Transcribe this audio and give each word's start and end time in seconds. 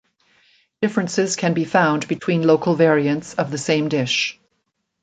Differences 0.81 1.35
can 1.35 1.53
be 1.53 1.63
found 1.63 2.07
between 2.07 2.41
local 2.41 2.73
variants 2.73 3.35
of 3.35 3.51
the 3.51 3.59
same 3.59 3.87
dish. 3.87 4.39